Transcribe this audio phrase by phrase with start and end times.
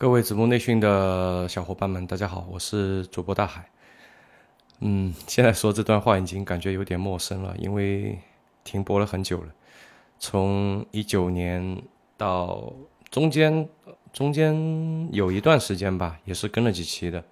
[0.00, 3.68] 各位子木内训的小伙伴们，大家好，我是主播大海。
[4.78, 8.18] 嗯，现在说这段话已经感觉有点陌生了，因为
[8.64, 9.52] 停播了很久了，
[10.18, 11.82] 从一九年
[12.16, 12.72] 到
[13.10, 13.68] 中间
[14.10, 17.22] 中间有一段时间吧，也是跟了几期的，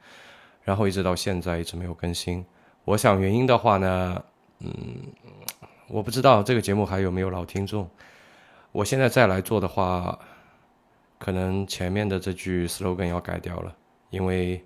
[0.62, 2.45] 然后一直到现在一直没有更新。
[2.85, 4.23] 我想原因的话呢，
[4.59, 4.71] 嗯，
[5.87, 7.89] 我不知道这个节目还有没有老听众。
[8.73, 10.19] 我现在再来做的话。
[11.19, 13.77] 可能前面的这句 slogan 要改掉了，
[14.11, 14.64] 因为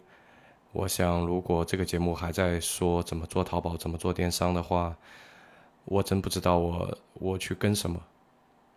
[0.72, 4.96] 我想，如果这个节目还在说怎么做淘宝、怎么做电商的话，
[5.86, 8.00] 我真不知道我我去跟什么。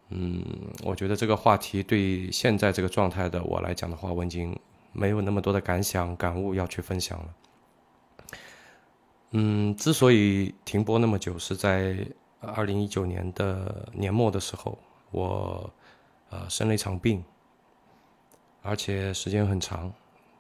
[0.10, 0.44] 嗯，
[0.84, 4.58] 我觉得这个话题对现在这个状态的我来讲的话，我已经
[4.94, 7.36] 没有那么多的感想、感悟要去分享了。
[9.32, 12.08] 嗯，之所以停播那么久，是在
[12.40, 14.78] 二零一九年的年末的时候，
[15.12, 15.70] 我
[16.30, 17.24] 呃生了一场病。
[18.68, 19.94] 而且时间很长，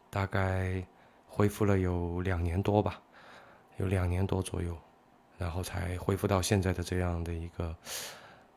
[0.09, 0.83] 大概
[1.27, 2.99] 恢复了有两年多吧，
[3.77, 4.75] 有两年多左右，
[5.37, 7.75] 然后才恢复到现在的这样的一个，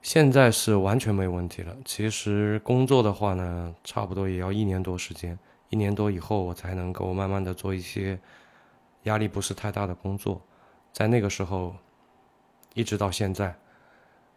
[0.01, 1.77] 现在是完全没问题了。
[1.85, 8.19] 其实工作的话呢，差不多也要一年多时间，一年多以后我才能够慢慢的做一些
[9.03, 10.41] 压力不是太大的工作，
[10.95, 11.77] 在那个时候，
[12.73, 13.55] 一直到现在，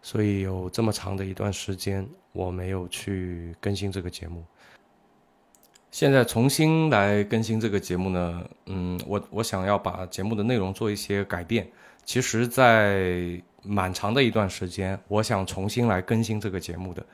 [0.02, 4.44] 所以有这么长的一段时间我没有去更新这个节目。
[5.92, 11.70] 现在重新来更新这个节目呢，嗯，我我想要把节目的内容做一些改变。
[12.06, 17.06] 其实，在蛮长的一段时间，我想重新来更新这个节目的，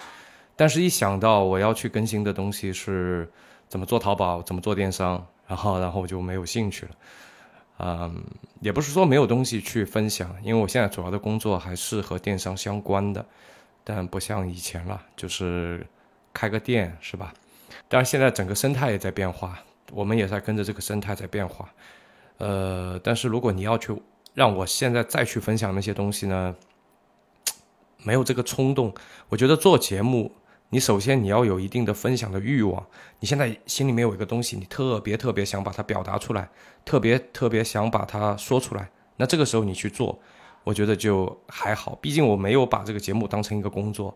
[0.55, 3.29] 但是一想到我要去更新的东西是
[3.67, 6.91] 怎么做淘宝、怎么做电商，然后然后我就没有兴趣了。
[7.79, 8.23] 嗯，
[8.61, 13.25] 也不是说没有东西去分享，因为我现在主要的工作还是和电商相关的，
[13.83, 15.85] 但不像以前了，就是
[16.31, 17.33] 开个店，是吧？
[17.89, 19.57] 当然，现在整个生态也在变化，
[19.93, 21.73] 我们也在跟着这个生态在变化。
[22.37, 23.95] 呃，但是如果你要去
[24.33, 26.55] 让我现在再去分享那些东西呢，
[28.03, 28.93] 没有这个冲动。
[29.29, 30.31] 我觉得做节目，
[30.69, 32.85] 你首先你要有一定的分享的欲望。
[33.19, 36.49] 你现在心里面有一个东西，你特别特别想把它表达出来，
[36.83, 40.19] 特别特别想把它说出来，那这个时候你去做，
[40.65, 41.95] 我觉得就还好。
[42.01, 44.15] 毕竟我没有把这个节目当成一个工作。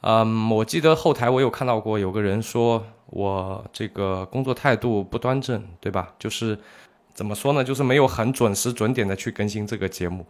[0.00, 6.14] 嗯，我记得后台我有看到过有个人说我这个工作态度不端正，对吧？
[6.18, 6.58] 就是
[7.12, 7.64] 怎么说呢？
[7.64, 10.24] 就是没有很准时准点的去更新这个节目。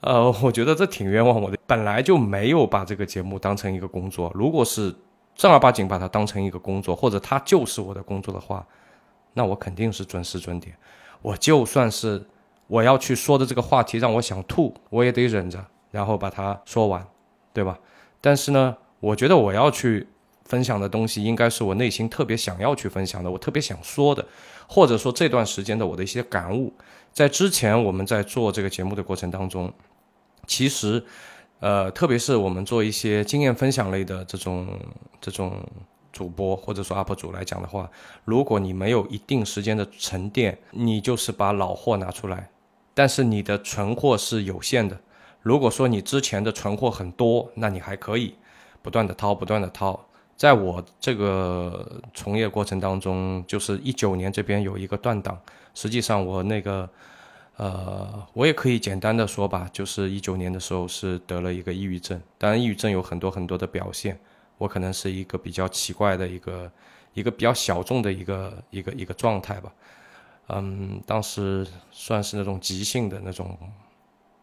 [0.00, 4.32] 呃，我觉得这挺冤枉我的，本来就没有把这个节目当成一个工作。
[4.34, 4.94] 如果是
[5.36, 8.66] 正儿八经把它当成一个工作，或者它就是我的工作的话，
[9.34, 10.74] 那我肯定是准时准点。
[11.22, 12.26] 我就算是
[12.66, 17.06] 我要去说的这个话题让我想吐，我也得忍着，然后把它说完，
[17.52, 17.78] 对吧？
[18.20, 20.06] 但是呢，我觉得我要去
[20.44, 24.26] 分享的东西，应该是我内心特别想要去分享的，我特别想说的，
[24.68, 26.72] 或者说这段时间的我的一些感悟。
[27.12, 29.72] 在之前我们在做这个节目的过程当中，
[30.46, 31.02] 其实，
[31.60, 34.66] 呃，特别是我们做一些经验分享类的这种
[35.20, 35.60] 这种
[36.12, 37.90] 主播或者说 UP 主来讲的话，
[38.24, 42.50] 如果你没有一定时间的沉淀，你就是把老货拿出来，
[42.94, 45.00] 但是你的存货是有限的。
[45.42, 48.34] 如果说你之前的存货很多，那你还可以
[48.82, 49.98] 不断的掏，不断的掏。
[50.36, 55.38] 在我这个从业过程当中，就是一九年这边有一个断档。
[55.74, 56.88] 实际上我那个，
[57.56, 62.20] 呃，我也可以简单的说吧，就是一九年的时候是得了一个抑郁症。
[62.36, 64.18] 当然，抑郁症有很多很多的表现，
[64.58, 66.70] 我可能是一个比较奇怪的一个
[67.14, 69.72] 一个比较小众的一个一个一个状态吧。
[70.48, 73.56] 嗯，当时算是那种急性的那种。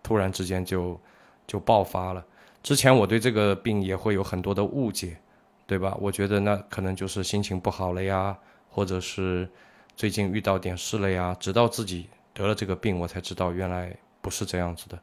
[0.08, 0.98] 突然之间就
[1.46, 2.26] 就爆发了。
[2.64, 5.18] 之前我对这个病也会有很多的误解，
[5.66, 5.94] 对吧？
[6.00, 8.38] 我觉得那可能就是心情不好了呀，
[8.70, 9.50] 或者是
[9.98, 11.36] 最近遇到点事了呀。
[11.38, 14.98] 直到自己得了这个病，我才知道原来不是这样子的，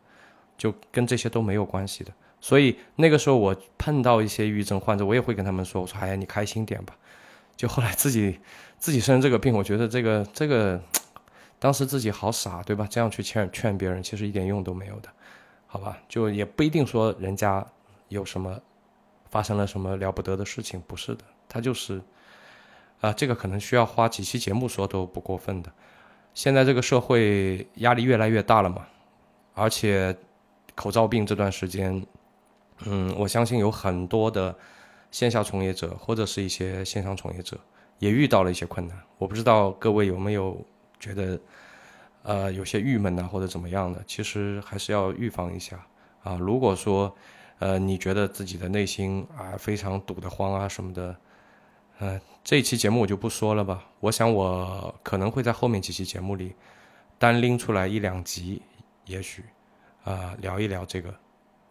[0.56, 2.10] 就跟这些都没有关系的。
[2.40, 6.96] 所以那个时候我碰到一些抑郁症患者，我也会跟他们说：“我说哎呀，你开心点吧。”
[7.56, 8.38] 就后来自己
[8.78, 10.80] 自己生这个病，我觉得这个这个。
[11.64, 12.86] 当时自己好傻，对吧？
[12.90, 15.08] 这样去劝劝别人，其实一点用都没有的，
[15.66, 15.96] 好吧？
[16.06, 17.66] 就也不一定说人家
[18.08, 18.60] 有什么
[19.30, 22.02] 发生了什么了不得的事情，不是的，他就是
[23.00, 25.72] 啊，这个可能需要花几期节目说都不过分的。
[26.34, 28.86] 现在这个社会压力越来越大了嘛，
[29.54, 30.14] 而且
[30.74, 32.06] 口罩病这段时间，
[32.84, 34.54] 嗯，我相信有很多的
[35.10, 37.58] 线下从业者或者是一些线上从业者
[38.00, 40.62] 也遇到了一些困难，我不知道各位有没有。
[41.04, 41.38] 觉得，
[42.22, 45.76] 呃，有些郁闷呐，或者怎么样的，其实还是要预防一下
[46.22, 46.36] 啊。
[46.40, 47.14] 如果说，
[47.58, 51.16] 呃，你觉得自己的内心啊非常堵得慌啊什么的，
[51.98, 53.84] 嗯，这一期节目我就不说了吧。
[54.00, 56.54] 我想我可能会在后面几期节目里
[57.18, 58.62] 单拎出来一两集，
[59.04, 59.44] 也许
[60.04, 61.14] 啊聊一聊这个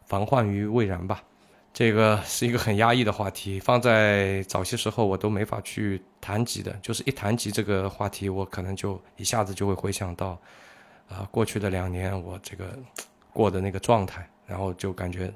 [0.05, 1.23] 防患于未然吧。
[1.73, 6.71] 这个是一个很压抑的话题，放在早些时候我都没法去谈及的。
[6.83, 10.39] 就是一谈及这个话题，我可能就一下子就会回想到，
[11.09, 12.77] 啊，过去的两年我这个
[13.33, 15.33] 过的那个状态，然后就感觉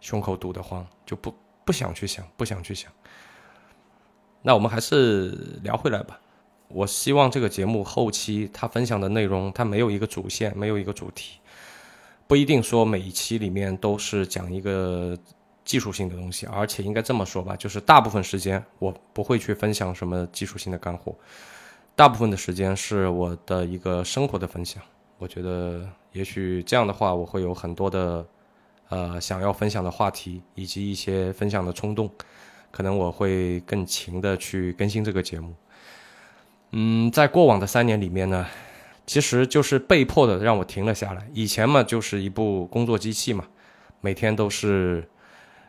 [0.00, 1.34] 胸口堵得慌，就不
[1.64, 2.88] 不想去想，不想去想。
[4.40, 5.30] 那我们还是
[5.64, 6.20] 聊回来吧。
[6.68, 11.40] 我希望这个节目后期他分享的内容，它没有一个主线，没有一个主题，
[12.28, 15.18] 不一定说每一期里面都是讲一个。
[15.64, 21.14] 技术性的东西，而且应该这么说吧，就是大部分时间我不会去分享什么技术性的干货，
[21.94, 24.82] 大部分的时间是我的一个生活的分享。
[25.18, 28.26] 我觉得也许这样的话，我会有很多的
[28.88, 32.10] 呃想要分享的话题，以及一些分享的冲动，
[32.72, 35.54] 可能我会更勤的去更新这个节目。
[36.72, 38.44] 嗯，在过往的三年里面呢，
[39.06, 41.30] 其实就是被迫的让我停了下来。
[41.32, 43.44] 以前嘛，就是一部工作机器嘛，
[44.00, 45.08] 每天都是。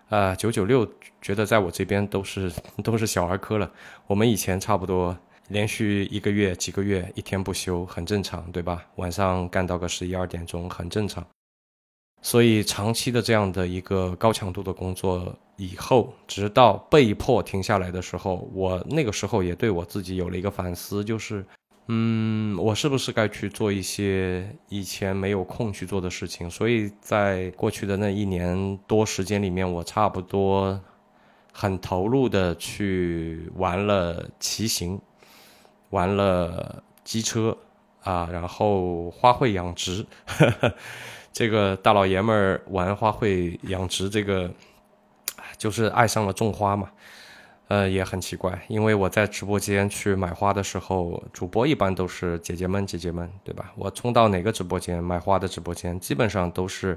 [0.10, 0.88] 啊，九九六
[1.22, 2.52] 觉得在我这边都是
[2.84, 3.72] 都是小儿科了。
[4.06, 5.18] 我们以前差不多
[5.48, 8.86] 连续一个月、几个月一天不休，很正常，对吧？
[8.98, 11.26] 晚上干到个十一二点钟，很正常。
[12.22, 21.46] 所以长期的这样的一个高强度的工作以后，直到被迫停下来的时候，我那个时候也对我自己有了一个反思，就是。
[21.88, 26.50] 嗯，我是不是该去做一些以前没有空去做的事情？
[26.50, 30.80] 所以在过去的那一年多时间里面，我差不多
[31.51, 35.01] 很投入的去玩了骑行，
[35.89, 37.57] 玩了机车
[38.01, 40.06] 啊，然后花卉养殖。
[41.33, 44.50] 这个大老爷们儿玩花卉养殖，这个
[45.57, 46.89] 就是爱上了种花嘛。
[47.74, 53.74] 呃，也很奇怪，因为我在直播间去买花的时候，主播一般都是姐姐们，姐姐们，对吧？
[53.75, 56.96] 我冲到哪个直播间买花的直播间，基本上都是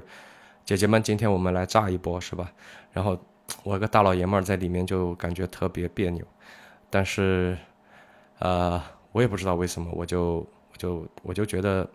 [0.63, 1.01] 姐姐们。
[1.01, 2.51] 今天我们来炸一波，是吧？
[2.91, 3.17] 然后
[3.63, 6.23] 我一个大老爷们儿在里面就感觉特别别扭，
[6.91, 7.57] 但是，
[8.37, 8.79] 呃，
[9.13, 11.89] 我也不知道为什么，我就我就我就觉得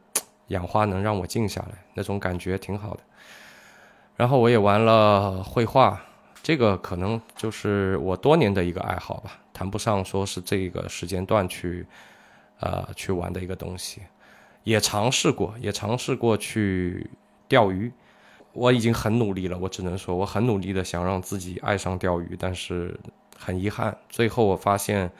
[0.48, 3.00] 养花能让我静下来，那种感觉挺好的。
[4.16, 6.02] 然后我也玩了绘画。
[6.42, 11.86] 这个可能就是我多年的一个爱好吧，谈不上说是这个时间段去，
[12.58, 14.02] 呃，去玩的一个东西。
[14.64, 17.08] 也尝试过，也尝试过去
[17.46, 17.92] 钓鱼。
[18.52, 22.98] 我已经很努力了，我只能说我很努力的想让自己爱上钓鱼，但是
[23.38, 25.10] 很遗憾，最后我发现，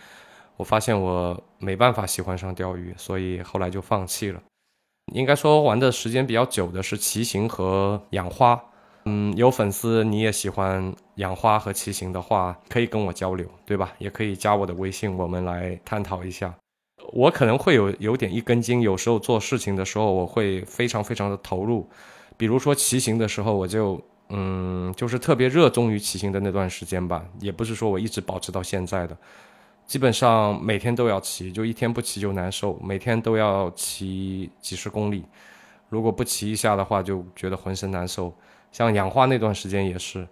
[0.56, 4.42] 我发现我没办法喜欢上钓鱼，所以后来就放弃了。
[5.12, 8.60] 应该说玩的时间比较久的是骑行和养花。
[9.04, 13.92] 嗯，有粉丝你也喜欢养花和骑行的话，可以跟我交流，对吧？
[13.98, 16.54] 也可以加我的微信，我们来探讨一下。
[17.12, 21.88] 我可能会有有点一根筋，有时候做事情的时候我会非常非常的投入。
[22.36, 27.24] 比如说骑行的时候，我就嗯，就是特别热衷于骑行的那段时间吧。
[27.40, 29.16] 也不是说我一直保持到现在的，
[29.84, 35.24] 基本上每天都要骑，就一天不骑就难受，每天都要骑几十公里。
[35.88, 38.32] 如果不骑一下的话，就觉得浑身难受。
[38.72, 40.26] 像养花那段时间也是，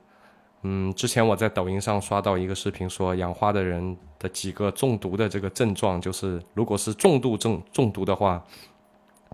[0.63, 8.43] 嗯，之前我在抖音上刷到一个视频，说养花的人的几个中毒的这个症状，就是如果是重度中中毒的话，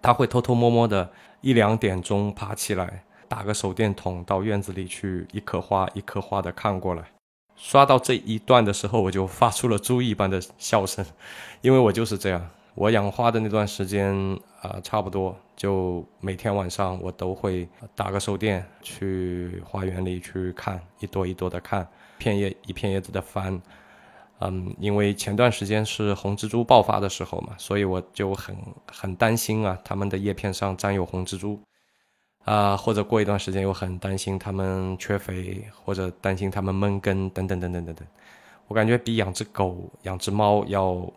[0.03, 1.11] 他会偷偷摸摸的
[1.41, 7.05] 一两点钟爬起来，打个手电筒到院子里去，一颗花一颗花的看过来。
[7.55, 11.05] 刷到这一段的时候，我就发出了猪一般的笑声，
[11.63, 12.51] 因为我就是这样。
[12.77, 14.15] 我养花的那段时间
[14.61, 23.59] 啊，差不多就每天晚上我都会打个手电去花园里去看一朵一朵的看，片叶一片叶子的翻。
[24.41, 28.55] 嗯，因为前段时间是红蜘蛛爆发的时候嘛，所以我就很
[28.93, 31.59] 很担心啊，它们的叶片上沾有红蜘蛛
[32.45, 38.07] 啊，或者过一段时间又很担心它们缺肥，或者担心它们闷根等等等等等等。
[38.69, 41.11] 我感觉比养只狗、养只猫要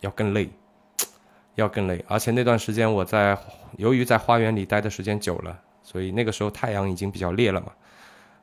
[0.00, 0.48] 要更累。
[1.56, 3.36] 要更累，而且那段时间我在，
[3.76, 7.72] 由于在花园里待的时间久了，所以那个时候太阳已经比较烈了嘛，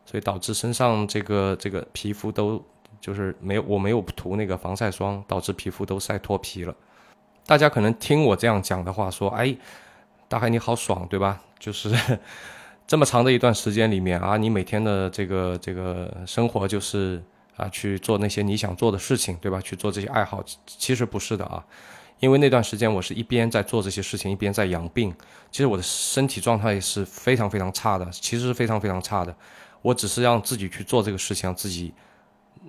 [0.06, 2.64] 所以导致身上这个这个皮肤都
[3.00, 6.76] 就是没有我没有涂那个防晒霜，导致皮肤都晒脱皮了。
[7.46, 9.56] 大家可能听我这样讲的话，说哎，
[10.28, 11.42] 大海你好爽对吧？
[11.58, 11.92] 就是
[12.86, 17.24] 这么长的一段时间里面啊，你每天的这个这个生活就是
[17.56, 19.60] 啊去做那些你想做的事情对吧？
[19.62, 21.66] 去做这些爱好，其实不是的啊。
[22.20, 25.14] 因为那段时间我是一边在做这些事情，一边在养病，
[25.52, 29.36] 其实我的身体状态是非常非常差的，其实是非常非常差的。
[29.84, 31.94] 我只是让自己去做这个事情，让自己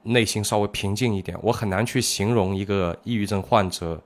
[0.03, 1.37] 内心稍微平静一点。
[1.43, 4.01] 我很难去形容一个抑郁症患者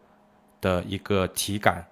[0.61, 1.85] 的一个体感，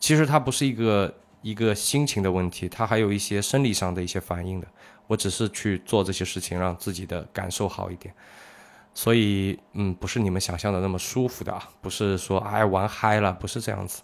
[0.00, 4.66] 其实它不是一个一个心情的问题，它还有一些生理上的一些反应的。
[5.06, 8.12] 我只是去做这些事情，让自己的感受好一点。
[8.98, 14.00] 所以，嗯，不是你们想象的那么舒服的啊，不是说哎玩嗨了，不是这样子。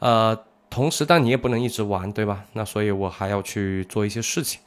[0.00, 0.38] 呃，
[0.68, 2.44] 同时，但你也不能一直玩，对吧？
[2.52, 4.60] 那所以我还要去做一些事情。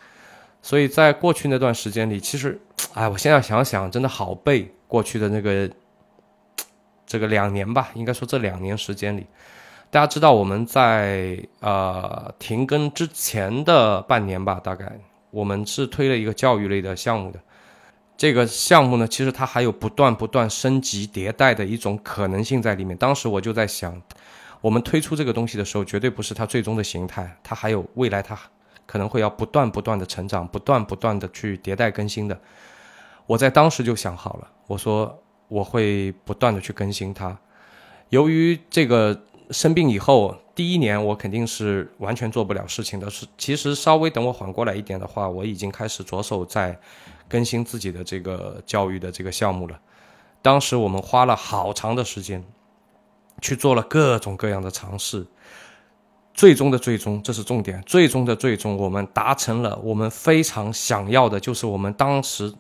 [0.64, 2.60] 所以在过去那段时间里，其实，
[2.96, 5.70] 哎，我现在想想，真的好背过去的那个
[7.06, 9.28] 这个两年吧，应该说这两年时间里，
[9.92, 14.92] 大家知道我们在呃停更之前的半年吧，大概
[15.30, 17.40] 我们是推了一个教育类的项目的。
[18.18, 22.96] 这个项目呢，其实它还有不断不断升级迭代的一种可能性在里面。
[22.96, 24.02] 当时我就在想，
[24.62, 28.40] 我们推出这个东西的时候，绝对不是它最终的形态，它还有未来，它
[28.86, 32.40] 可能会要不断不断的成长，不断不断的去迭代更新的。
[33.26, 37.38] 我在当时就想好了，我说我会不断的去更新它。
[38.10, 43.10] 由于这个生病以后，第一年我肯定是完全做不了事情的。
[43.10, 46.80] 是，其实稍微等我缓过来一点的话，我已经开始着手在。
[47.28, 49.80] 更新自己的这个教育的这个项目了，
[50.42, 52.44] 当时我们花了好长的时间，
[53.42, 55.26] 去做了各种各样的尝试，
[56.34, 62.54] 最终的最终，这是重点，最终的最终，我们达成了我们非常想要的，就是我们当时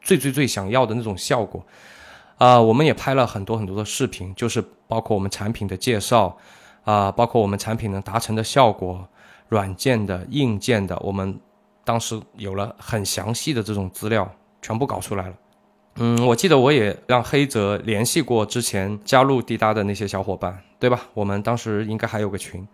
[0.00, 1.64] 最最最想要的那种效果。
[2.38, 6.36] 啊，我们也拍了很多很多的视频，就是包括我们产品的介绍，
[6.84, 9.08] 啊，包括我们产品能达成的效果，
[9.48, 11.38] 软件的、硬件的，我们。
[11.86, 14.28] 当时有了很详细的这种资料，
[14.60, 15.34] 全部搞出来了。
[15.98, 21.00] 嗯，我记得我也让黑泽联系过之前加入滴答的那些小伙伴，对吧？
[21.14, 22.66] 我们当时应该还有个群。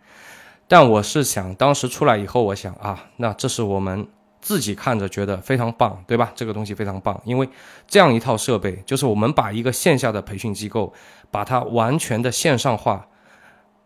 [0.67, 4.09] 但我是想，当时出来以后，我想啊，那这是我们
[4.41, 6.33] 自己看着觉得非常棒，对吧？
[6.35, 7.47] 这个东西非常棒，因为
[7.87, 10.91] 这样一套设备，就是我们把一个线下的培训机构，
[11.31, 13.07] 把它完全的线上化，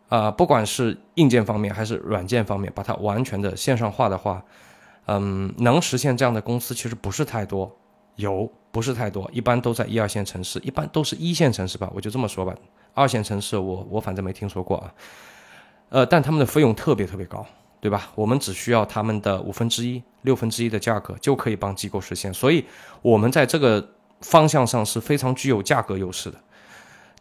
[0.08, 4.42] 啊，不管是硬件方面还是软件方面，把它完全的线上化的话。
[5.06, 7.74] 嗯，能实现这样的公司其实不是太多，
[8.16, 12.54] 有不是太多，一般都在一二线城市，一般都是一线城市吧，我就这么说吧。
[12.92, 14.94] 二线城市我我反正没听说过啊。
[15.88, 17.46] 呃，但他们的费用特别特别高，
[17.80, 18.10] 对吧？
[18.16, 22.64] 我们只需要他们的五分之一、六分之一的价格就可以帮机构实现，所以
[23.02, 26.38] 我们在这个方向上是非常具有价格优势的。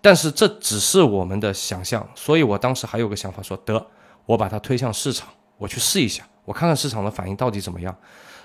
[0.02, 3.86] 但是这只是我们的想象，所以我当时还有个想法，说得
[4.26, 6.28] 我把它推向市场，我去试一下。
[6.46, 7.96] 我看看市场的反应到底怎么样，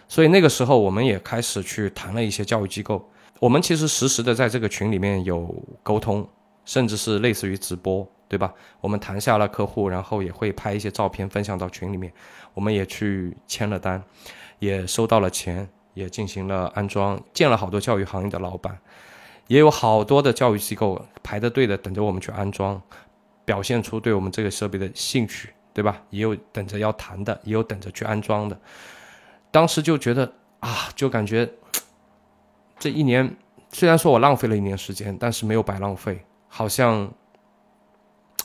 [0.09, 3.07] 所以那个时候我们也开始去谈了一些教育机构。
[3.39, 6.27] 我们其实实时的在这个群里面有沟通，
[6.65, 8.53] 甚至是类似于直播，对吧？
[8.81, 12.13] 我们谈下了客户，然后也会拍一些照片分享到群里面。
[12.55, 14.03] 我们也去签了单，
[14.59, 18.79] 也收到了钱，也进行了安装，见了好多教育行业的老板，
[19.47, 22.81] 也有好多的教育机构排着队的等着我们去安装，
[23.45, 25.51] 表现出对我们这个设备的兴趣。
[25.73, 26.03] 对吧？
[26.11, 28.59] 也有等着要谈的，也有等着去安装的。
[29.51, 31.49] 当时就觉得啊，就感觉
[32.79, 33.37] 这一年
[33.73, 37.13] 虽然说我浪费了一年时间，但是没有白浪费，好像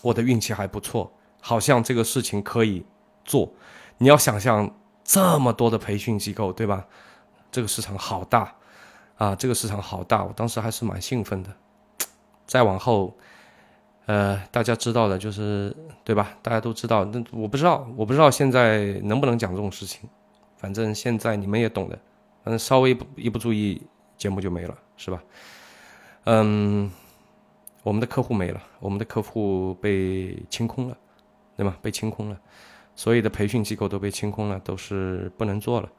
[0.02, 2.86] 我的运气还不错，好像这个事情可以
[3.24, 3.52] 做。
[3.98, 6.86] 你要想象这么多的培训机构，对吧？
[7.52, 8.56] 这个市场好大
[9.18, 11.50] 啊，这个市场好大，我当时还是蛮兴奋的。
[12.46, 13.18] 再往后。
[14.06, 16.38] 呃，大家知道的，就是对吧？
[16.42, 20.08] 大家都知道，那我不知道，我不知道现在能不能讲这种事情。
[20.58, 22.00] 反正现在你们也懂的，
[22.44, 23.82] 反正稍微不一不注意，
[24.18, 25.22] 节目就没了，是吧？
[26.26, 26.92] 嗯，
[27.84, 30.98] 我们的客户没了，我们的客户被清空了，
[31.58, 31.76] 对吗？
[31.82, 32.40] 被清空了，
[32.96, 35.90] 所有的培训机构都被清空了，都是不能做了。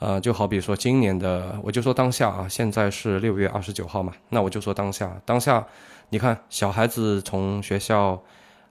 [0.00, 5.64] 呃，就好比说今年的，我就说当下啊，现在是六月二十九号嘛，那我就说当下，当下。
[6.08, 8.20] 你看，小孩子从学校，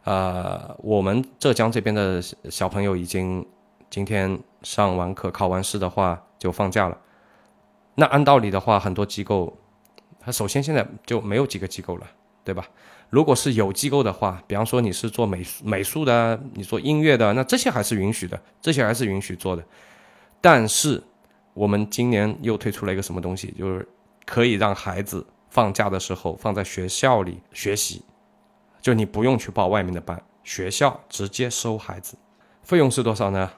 [0.03, 3.45] 呃，我们浙江这边的小朋友已经
[3.89, 6.97] 今天上完课、考完试的话就放假了。
[7.95, 9.55] 那按道理的话，很多机构，
[10.19, 12.07] 它首先现在就没有几个机构了，
[12.43, 12.65] 对吧？
[13.09, 19.63] 如果是有机构的话，比方说你是做美术美术的，你做音乐的，那这些还是允许的，这些还是允许做的。
[20.41, 21.03] 但是
[21.53, 23.87] 我们今年又推出了一个什么东西，就是
[24.25, 25.25] 可以让孩子。
[25.51, 28.03] 放假的时候放在学校里学习，
[28.79, 32.15] 就你不用去报外面的班，学校直接收孩子，
[32.61, 33.51] 费用是多少呢？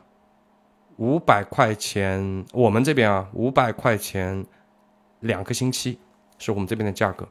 [0.95, 4.45] 五百块钱，我们这边啊，五百块钱
[5.19, 5.99] 两个星期
[6.39, 7.27] 是我们这边的价格。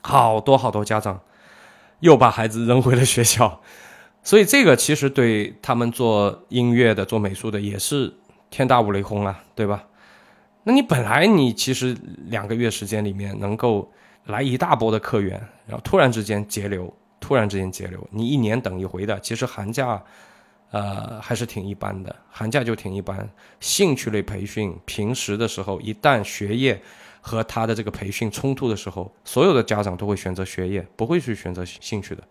[0.00, 1.20] 好多好多家长
[2.00, 3.60] 又把孩子扔回了学校，
[4.22, 8.14] 所以这个其实对他们做音乐的、做美术的也是
[8.50, 9.84] 天打五雷轰啊，对吧？
[10.64, 13.90] 那你本来你其实两个月时间里面能够
[14.26, 20.02] 来一大波的客源，然后突然之间截流，突然之间截流，你一年等一回的，其实寒假，
[20.70, 23.26] 呃，还是挺一般的，寒假就挺一般。
[23.60, 26.78] 兴趣类培训，平时的时候，一旦学业
[27.22, 32.22] 和他的这个培训冲突的时候，所有的家长都会选择学业，不会去选择兴趣的。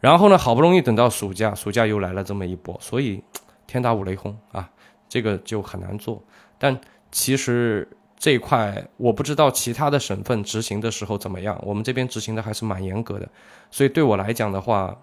[0.00, 3.22] 然后呢，好不容易等到暑假，暑假又来了这么一波，所以
[3.66, 4.70] 天打五雷轰啊，
[5.10, 6.22] 这个就很难做。
[6.58, 6.80] 但
[7.12, 7.86] 其实
[8.16, 13.28] 这一块我不知道其他的省份执行的时候怎么样，我们这边执行的还是蛮严格的，
[13.70, 14.96] 所以对我来讲的话，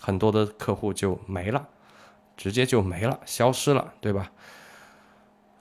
[0.00, 1.66] 很多的客户就没了，
[2.36, 4.30] 直接就没了，消失了，对吧？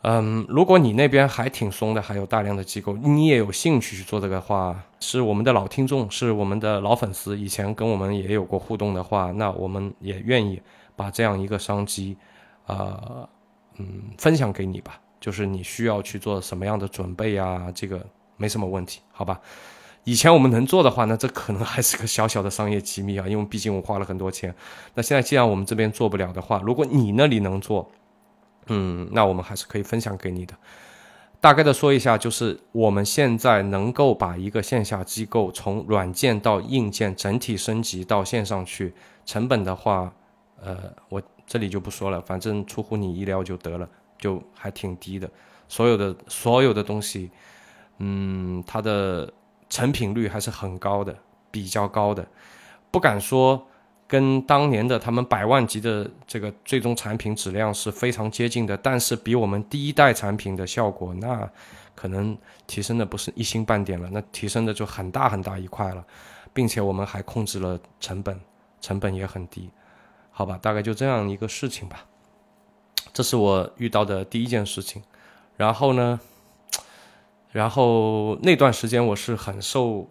[0.06, 10.62] 嗯，如果你那边还挺松的，还有大量的机构，你也有兴趣去做这个话，是我们的老听众，是我们的老粉丝，以前跟我们也有过互动的话，那我们也愿意
[10.98, 12.18] 把这样一个商机，
[12.66, 13.30] 啊，
[13.78, 15.00] 嗯，分享给你吧。
[15.20, 17.72] 就是你需要去做什么样的准备啊？
[17.74, 19.40] 这个没什么问题，好吧？
[20.04, 24.54] 以前我们能做的话，那这可能还是个小小的商业机密啊，因为毕竟我花了很多钱。
[24.96, 27.90] 那现在既然我们这边做不了的话，如果你那里能做，
[28.68, 30.54] 嗯，那我们还是可以分享给你的。
[31.40, 38.94] 大概的说一下，就是我们现在能够把一个线下机构从软件到硬件整体升级到线上去，
[39.26, 40.14] 成本的话，
[40.62, 43.90] 呃，我这里就不说了，反正出乎你意料就得了。
[44.20, 45.30] 就还挺低的，
[45.68, 47.30] 所有的所有的东西，
[47.98, 49.30] 嗯，它的
[49.70, 51.14] 成品率还是很高的，
[51.52, 52.26] 比较高的，
[52.90, 53.62] 不敢说
[54.08, 61.50] 跟当年的他们百万级的这个最终产品质量是非常接近的，但是比我们第一代产品的效果，那
[61.94, 66.06] 可能提升的不是一星半点了，那提升的就很大很大一块了，
[66.54, 68.40] 并且我们还控制了成本，
[68.80, 69.70] 成本也很低，
[70.36, 72.06] 好吧，大概就这样一个事情吧。
[73.14, 75.04] 这是我遇到的第一件事情，
[75.56, 76.20] 然后呢，
[77.52, 80.08] 然后那段时间我是很受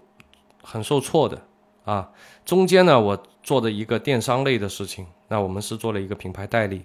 [0.63, 1.43] 很受挫的
[1.85, 2.09] 啊。
[2.45, 6.85] 中间呢，我做的一个电商类的事情，那我们是做了一个品牌代理，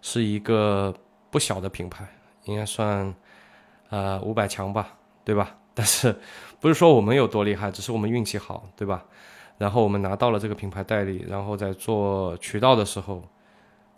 [0.00, 0.94] 是一个
[1.30, 2.08] 不小的品牌，
[2.44, 3.14] 应该算
[3.90, 5.54] 呃五百强吧，对吧？
[5.74, 6.18] 但是
[6.58, 9.04] 不是说我们有多厉害，只是我们运气好，对吧？
[9.58, 13.22] 然后我们拿到了这个品牌代理，然后在做渠道的时候，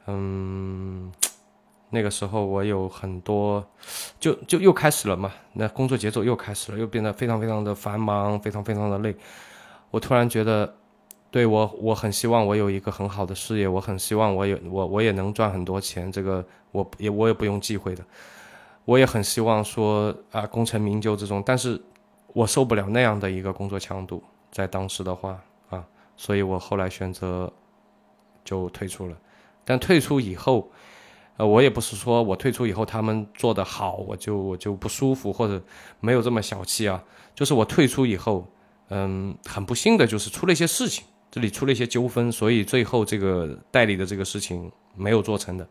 [0.07, 1.12] 嗯。
[1.92, 3.66] 那个时候我有很多，
[4.20, 9.12] 就就又开始了嘛，那工作节奏又开始了，又变得非常非常的繁忙，非常非常的累。
[9.90, 10.73] 我突然觉得，
[11.33, 18.05] 对我我很希望我有一个很好的事业，我很希望我有我我也能赚很多钱，这个我也我也不用忌讳的。
[18.85, 21.83] 我也很希望说啊功成名就这种，但是
[22.33, 25.37] 我受不了那样的一个工作强度，在当时的话，
[26.20, 27.50] 所以我后来选择
[28.44, 29.16] 就退出了。
[29.64, 30.70] 但退出以后。
[31.37, 35.59] 呃，我也不是说我退出以后他们做的好，我就我就不舒服或者
[35.98, 37.02] 没有这么小气啊。
[37.35, 38.46] 就是我退出以后，
[38.90, 45.66] 嗯，很不幸的就是出了一些事情，这里出了一些纠纷，所以最后这个代理的这个事情没有做成的。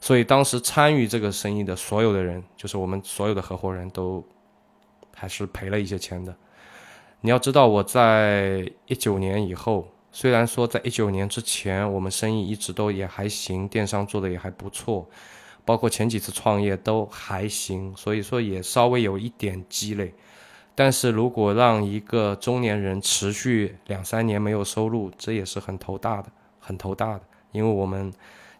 [0.00, 4.20] 所以当时参与这个生意的所有的人，就是我们所有的合伙人都
[5.14, 6.34] 还是赔了一些钱的。
[7.24, 9.88] 你要知道，我在一九年以后。
[10.12, 15.08] 虽然说在一九年之前，我们生意一直都也还行，电商做的也还不错，
[15.64, 20.12] 包括前几次创业都还行，所以说也稍微有一点积累。
[20.74, 27.22] 但是如果让一个中年人持续两三年没有收入，这也是很头大的，很头大的。
[27.52, 28.12] 因为我们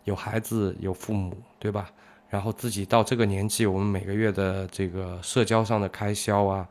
[0.04, 1.90] 有孩子，有父母，对吧？
[2.30, 6.66] 然后自己到这个年纪，我们每个月的这个社交上的开销啊，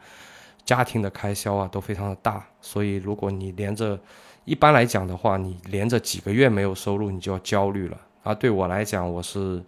[0.65, 2.45] 家庭的开销啊，都非常的大。
[2.62, 3.99] 所以如果你连着
[4.45, 7.97] 一般来讲的话，你连着几个月没有收入，你就要焦虑了。
[8.23, 9.63] 而对我来讲，我是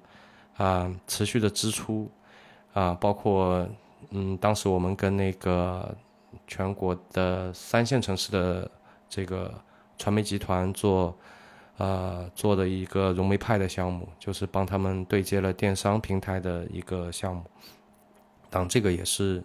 [0.58, 2.10] 啊持续的支出
[2.74, 3.68] 啊，包括
[4.12, 5.94] 嗯，当时我们跟那个
[6.48, 8.70] 全国的三线城市的
[9.10, 9.54] 这个
[9.98, 11.14] 传媒集团做
[11.78, 17.44] 啊做的一个融媒派的项目，就是帮他们对接了电商平台的一个项目。
[18.50, 19.44] 当这个也是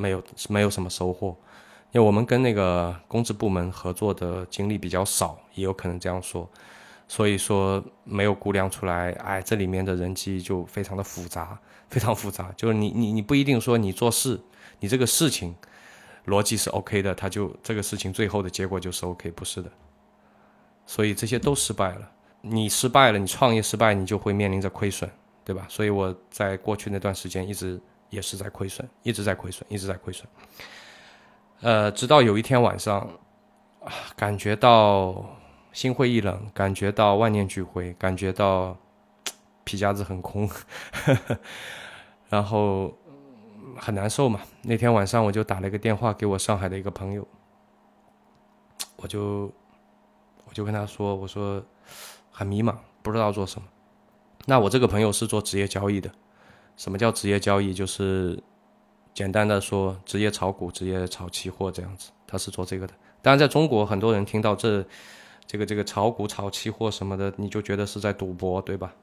[0.00, 1.36] 没有没有什么收获。
[1.92, 6.48] 因为我们跟那个公职部门合作的经历比较少，也有可能这样说，
[7.08, 9.10] 所以说没有估量出来。
[9.24, 11.58] 哎，这里面的人机就非常的复杂，
[11.88, 12.52] 非常复杂。
[12.56, 14.40] 就是你你你不一定说你做事，
[14.78, 15.52] 你这个事情
[16.26, 19.68] 逻辑是 OK 的，他就这个事情最后的结果就是 OK，不是的。
[20.86, 22.08] 所以这些都失败了。
[22.42, 25.10] 你失败了，你创业失败，你就会面临着亏损，
[25.44, 25.66] 对吧？
[25.68, 27.80] 所以我在过去那段时间一直
[28.10, 30.28] 也是在亏损，一直在亏损，一直在亏损。
[31.62, 33.08] 呃，直到有一天晚上，
[34.16, 35.24] 感觉到
[35.72, 38.76] 心灰意冷，感觉到万念俱灰，感觉到
[39.64, 40.48] 皮夹子很空，
[42.28, 42.92] 然后
[43.76, 44.40] 很难受嘛。
[44.62, 47.26] 那天晚上我就打了一个电话给我上海的一个朋友，
[48.96, 49.52] 我就
[50.46, 51.62] 我就跟他说，我说
[52.32, 53.68] 很迷茫，不知道做什么。
[54.46, 56.10] 那我这个朋友是做职业交易的，
[56.80, 57.74] 什么叫职业交易？
[57.74, 58.42] 就是
[59.12, 62.94] 简单的说，职业炒股、职业炒期货这样子，他是做这个的。
[63.20, 64.82] 当然，在中国很多人听到这
[65.46, 68.94] 这个这个炒股、炒期货什么的，你就觉得是在赌博，对吧？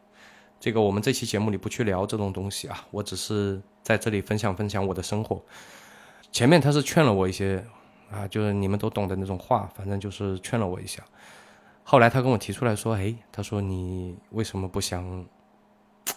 [0.60, 5.40] 这个我们这期节目里不去聊这种东西啊，我只是在这里分享分享我的生活。
[6.32, 7.64] 前面他是劝了我一些
[8.10, 11.04] 啊，就是你们都懂的那种话，反正就是劝了我一下。
[11.84, 15.24] 后来他跟我提出来说：“哎，他说你为什么不想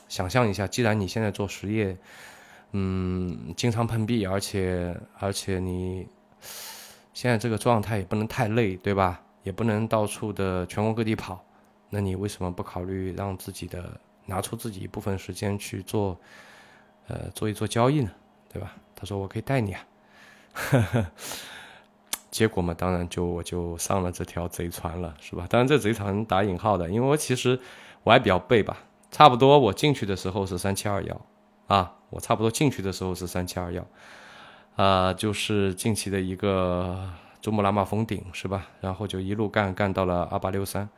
[0.08, 0.66] 想象一下？
[0.66, 1.96] 既然你现在做实业，
[2.72, 6.06] 嗯，经常碰壁，而且而且你
[7.12, 9.20] 现在这个状态也不能太累，对吧？
[9.42, 11.42] 也不能到处的全国各地跑，
[11.88, 16.18] 那你为什么不考虑让自己的拿出自己一部分时间去做，
[17.08, 18.10] 呃，做一做交易呢？
[18.52, 19.86] 对吧？”他说：“我可以带你啊。
[22.30, 25.46] ”结果嘛，当然就我就上了这条贼船了，是吧？
[25.48, 27.58] 当然这贼船打引号的，因为我其实
[28.02, 28.76] 我还比较背吧，
[29.10, 31.20] 差不多我进去的时候是三七二幺，
[31.66, 33.86] 啊，我差不多进去的时候是三七二幺，
[34.76, 38.66] 啊，就是近期的一个珠穆朗玛峰顶，是吧？
[38.80, 40.88] 然后就一路干干到了二八六三，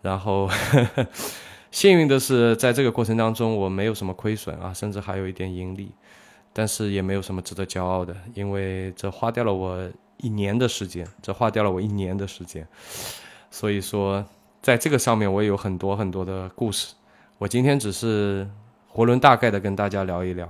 [0.00, 0.48] 然后
[1.70, 5.92] 幸运的是在这个过程当中我没有什么亏损啊，甚至还有一点盈利，
[6.52, 9.90] 但是也没有什么值得骄傲的，因为这花掉了我。
[10.18, 12.64] 一年的时间，这花掉了我一年的时间，
[13.50, 14.24] 所以说，
[14.60, 16.94] 在这个上面我也有很多很多的故事。
[17.42, 18.48] 我今天只是
[18.94, 20.48] 囫囵大概的跟大家聊一聊，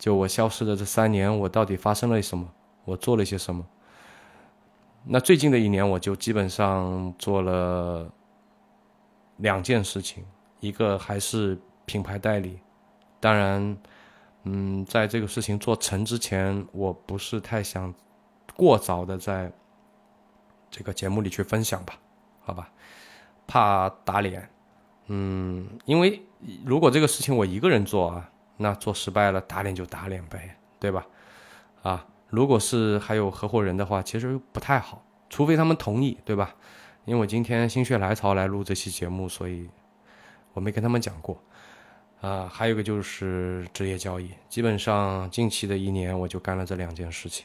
[0.00, 2.44] 就我消失的这三年，我到底发生了什么，
[2.84, 3.64] 我做了些什么。
[5.04, 8.10] 那最近的一年，我就基本上做了
[9.36, 10.24] 两件事情，
[10.58, 12.58] 一个还是品牌代理，
[13.20, 13.76] 当然，
[14.42, 17.94] 嗯，在这个事情做成之前，我不是太想。
[18.56, 19.50] 过早的在
[20.68, 21.94] 这个节目里去分享吧，
[22.40, 22.68] 好吧，
[23.46, 24.50] 怕打脸，
[25.06, 26.22] 嗯，因为
[26.64, 31.06] 如果这个事情我一个人做啊，那做失败了打脸就打脸呗，对吧？
[31.82, 36.54] 啊，如果是还有合伙人的话，其实不太好，除非他们同意，对吧？
[37.04, 39.68] 因为我今天心血来潮来录这期节目，所以
[40.52, 41.42] 我没跟他们讲过。
[42.20, 47.44] 啊，还有一个就是职业交易，基本上近期的一年我就干了这两件事情。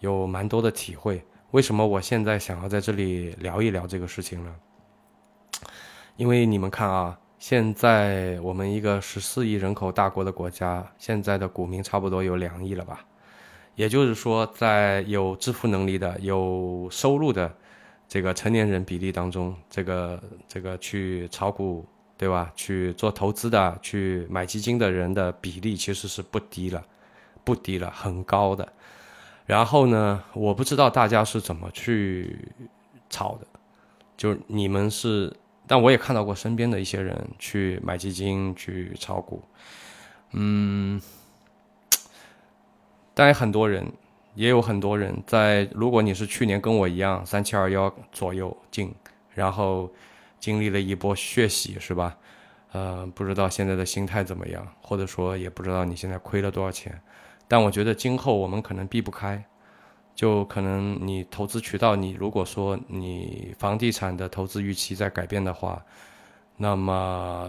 [0.00, 4.54] 有蛮多的体会，为什么我现在想要在这里聊一聊这个事情呢？
[6.18, 13.06] 因为你们看啊，现在我们一个十四亿人口大国的国家，现在的股民差不多有两亿了吧？
[13.76, 17.54] 也就是说，在有支付能力的、有收入的
[18.08, 22.50] 这个成年人比例当中，这个这个去炒股，对吧？
[22.56, 26.84] 去做投资的、去买基金的人的比例其实是不低了，
[27.44, 28.68] 不低了，很高的。
[29.46, 30.20] 然后呢？
[30.34, 32.36] 我不知道大家是怎么去
[33.08, 33.46] 炒的，
[34.16, 35.32] 就是你们是，
[35.68, 39.42] 但我也看到过身边的一些人去买基金去炒股，
[40.32, 41.00] 嗯，
[43.14, 43.86] 当然很多人
[44.34, 45.68] 也有很多人在。
[45.72, 48.92] 如果你是去年跟我一样三七二幺左右进，
[49.34, 49.88] 然后
[50.40, 52.16] 经历了一波血洗，是吧？
[52.72, 57.00] 呃，不知道现在的心态怎么样，或者说也不知道你现在亏了多少钱。
[57.46, 59.42] 但我觉得今后我们可能避不开，
[60.18, 65.80] 就可能你投资渠道，你如果说你房地产的投资预期在改变的话，
[66.56, 67.48] 那么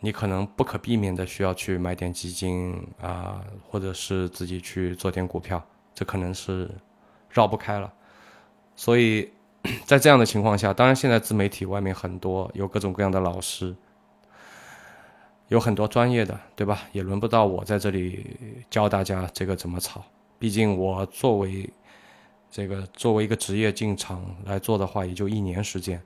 [0.00, 6.70] 你可能不可避免的需要去买点基金啊，或者是自己去做点股票，这可能是
[7.30, 7.90] 绕不开了。
[8.76, 9.32] 所以
[9.86, 13.74] 在这样的情况下，当然现在自媒体外面很多有各种各样的老师。
[15.48, 16.82] 有很多专业的，对吧？
[16.92, 18.36] 也轮不到我在这里
[18.68, 20.04] 教大家这个怎么炒。
[20.40, 21.70] 毕竟我作为
[22.50, 26.02] 这个作为一个职业进场来做的话，也就一年时间。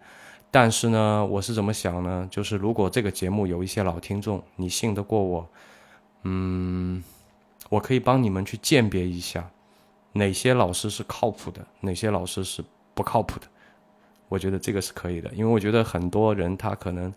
[0.50, 2.28] 但是呢，我是怎么想呢？
[2.30, 5.48] 就是如果这个节目有一些老听众，你信得过我，
[6.24, 7.02] 嗯，
[7.70, 9.48] 我可以帮你们去鉴别一下
[10.12, 13.46] 哪些老师是靠谱的，哪些老师是不靠谱的。
[14.28, 17.10] 我觉得这个是可以的，因为我觉得很多人他可能。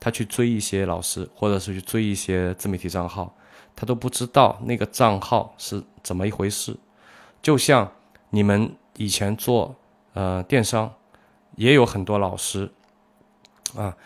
[0.00, 3.34] 他去追一些老师，或者是去追一些自媒体账号，
[3.74, 6.76] 他都不知道那个账号是怎么一回事。
[7.42, 7.90] 就像
[8.30, 9.74] 你们以前做
[10.12, 10.94] 呃电商，
[11.56, 12.70] 也有很多老师
[13.76, 13.96] 啊，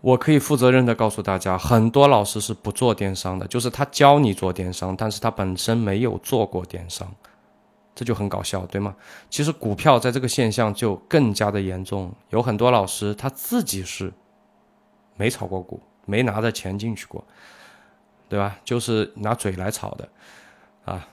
[0.00, 7.12] 我可以负责任的告诉大家，很多老师是不做电商的，就是他教你做电商，但是他本身没有做过电商，
[7.94, 8.94] 这就很搞笑，对吗？
[9.28, 14.12] 其实股票在这个现象就更加的严重，有很多老师他自己是。
[15.18, 17.24] 没炒过股，没拿着钱进去过，
[18.28, 18.54] 对吧？
[18.62, 20.06] 就是拿嘴来炒的，
[20.84, 21.08] 啊，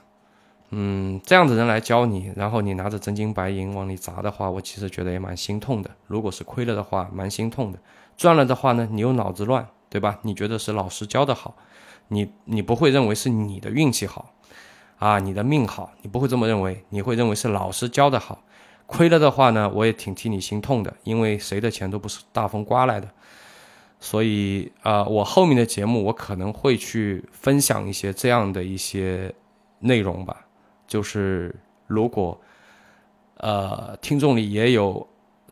[0.70, 5.90] 嗯，这样的人来教你，然后你拿着真金白银往里砸的话，我其实觉得也蛮心痛的。
[6.06, 7.78] 如果是亏了的话，蛮心痛的；
[8.16, 10.18] 赚了的话呢，你又脑子乱，对吧？
[10.22, 11.54] 你觉得是老师教的好，
[12.08, 14.34] 你你不会认为是你的运气好，
[14.98, 18.42] 啊，你的命好，你不会这么认为，你会认为是老师教的好。
[18.86, 23.08] 亏了的话呢，我也挺替你心痛的，因为谁的钱都不是大风刮来的。
[24.00, 29.32] 所以啊，我后面的节目我可能会去分享一些这样的一些
[29.78, 30.44] 内容吧。
[30.94, 31.52] 就是
[31.88, 32.40] 如果
[33.38, 35.04] 呃听众里也有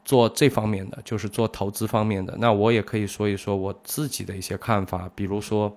[0.05, 5.11] 做这方面的，就是做投资方面的，那我也可以说一说我自己的一些看法。
[5.17, 5.77] 比如说，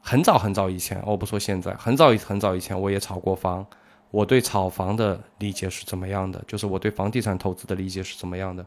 [0.00, 3.66] 很早很早以前，我不说现在，很早很早以前我也炒过房，
[4.10, 6.42] 我对炒房的理解是怎么样的？
[6.48, 8.64] 就是我对房地产投资的理解是怎么样的？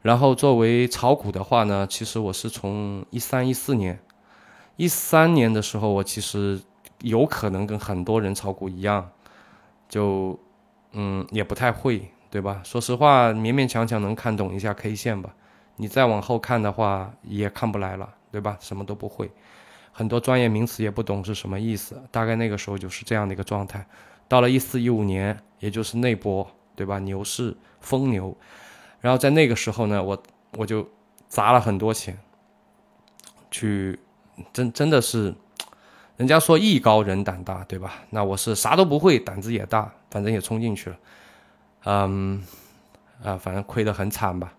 [0.00, 3.98] 然后作为炒股的话呢，其实我是从一三一四年，
[4.76, 6.60] 一三年的时候，我其实
[7.00, 9.10] 有可能跟很多人炒股一样，
[9.90, 10.40] 就
[10.92, 12.62] 嗯也不太会，对吧？
[12.64, 15.34] 说实话，勉勉强强能看懂一下 K 线吧。
[15.76, 18.56] 你再往后看的话，也看不来了，对吧？
[18.60, 19.30] 什么都不会，
[19.92, 22.02] 很多专业名词也不懂是什么意思。
[22.10, 23.86] 大概那个时候就是这样的一个状态。
[24.28, 26.98] 到了一四一五年，也就是那波，对吧？
[27.00, 28.36] 牛市疯牛。
[29.00, 30.22] 然后在那个时候呢，我
[30.52, 30.88] 我就
[31.28, 32.16] 砸了很多钱，
[33.50, 33.98] 去
[34.52, 35.34] 真真的是，
[36.20, 37.94] 人家说艺高人胆大，对吧？
[38.10, 40.96] 那我是啥都不会，胆子也大，反正也冲进去了，
[41.86, 42.44] 嗯，
[43.24, 44.52] 啊，反正亏得很惨吧。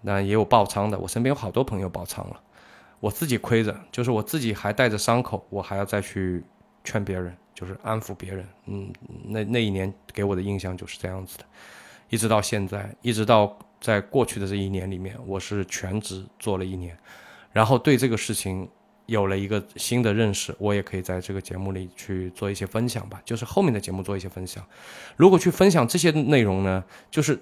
[0.00, 2.40] 那也有爆仓的，我身边有好多朋友爆仓了，
[3.00, 6.42] 我自己亏着，就是我自己还带着伤口，我还要再去
[6.84, 8.48] 劝别人，就是安抚别人。
[8.64, 8.90] 嗯，
[9.24, 11.44] 那那一年给我的印象就是这样子的，
[12.08, 13.54] 一直到现在，一直到。
[13.78, 16.96] 在过去的这一年里面，我是全职做了一年，
[17.52, 18.66] 然后对这个事情
[19.06, 23.20] 有了一个新的认识，我也可以在这个节目里去做一些分享吧。
[23.24, 24.64] 就是后面的节目做一些分享。
[25.16, 27.38] 如果去分享这些内容呢，就是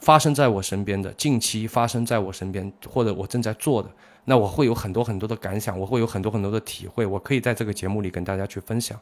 [0.00, 3.90] 发生在我身边的，近期发生在我身边或者我正在做的，
[4.24, 8.98] 那我会有很多很多的感想，我会有很多很多的体会，我可以在这个节目里跟大家去分享。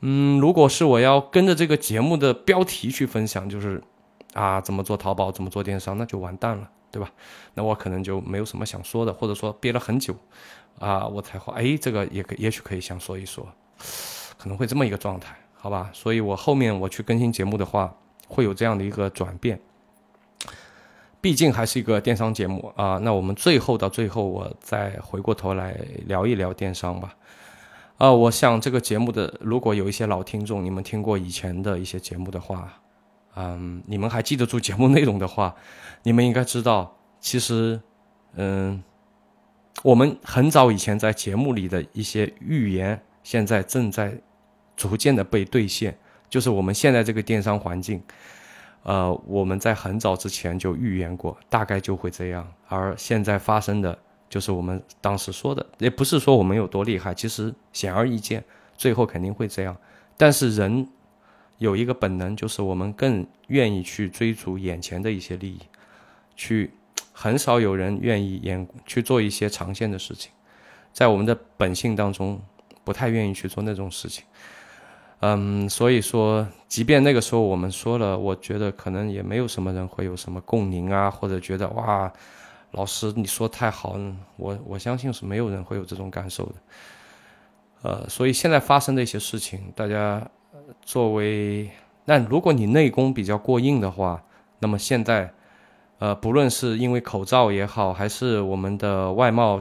[0.00, 3.82] 嗯，如果是我要跟着这个节目的标题去分享，就是。
[4.34, 7.10] 啊，怎么做淘宝，怎么做电商，那就完蛋了，对吧？
[7.54, 10.14] 那我可能就没有什么想说的，或者说憋了很久，
[10.78, 13.46] 啊，我才会，哎，这个也可也许可以想说一说，
[14.36, 15.90] 可能会这么一个状态，好吧？
[15.92, 17.94] 所以我后面我去更新节目的话，
[18.26, 19.60] 会有这样的一个转变。
[21.20, 27.14] 毕竟还是一个电商节目啊，那我们最后到最后，我再回过头来聊一聊电商吧。
[27.96, 32.72] 啊，我想这个节目的如果有一些老听众，你们听过以前的一些节目的话。
[33.40, 35.54] 嗯，你们还记得住节目内容的话，
[36.02, 37.80] 你们应该知道，其实，
[38.34, 38.82] 嗯，
[39.82, 44.18] 我们很早以前在节目里的一些预言，现在正在
[44.76, 45.96] 逐渐的被兑现。
[46.28, 48.02] 就是我们现在这个电商环境，
[48.82, 52.46] 呃，我们在很早之前就预言过，大概就会这样。
[52.68, 58.44] 而现在发生的，就是我们当时说的，也不是说我们有多厉害，其实显而易见，
[58.76, 59.76] 最后肯定会这样。
[60.16, 60.88] 但是人。
[61.58, 65.58] 有一个本能，就是我们更愿意去追逐眼前的一些利益，
[66.36, 66.70] 去
[67.20, 70.30] 很少有人愿意演去做一些长线的事情，
[70.92, 72.40] 在我们的本性当中，
[72.84, 74.24] 不太愿意去做那种事情。
[75.18, 82.12] 嗯，所以说，即便那个时候我们说了，我觉得可能也没有什么人会有什么共鸣啊，或者觉得哇，
[82.70, 83.98] 老师你说太好，
[84.36, 86.54] 我我相信是没有人会有这种感受的。
[87.82, 90.24] 呃，所以现在发生的一些事情，大家。
[90.82, 91.70] 作为，
[92.04, 94.22] 那如果你内功比较过硬的话，
[94.58, 95.32] 那么现在，
[95.98, 99.60] 呃，不论是因为口罩也好，还是我们的外贸